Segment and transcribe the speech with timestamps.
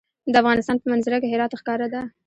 [0.31, 2.01] د افغانستان په منظره کې هرات ښکاره ده.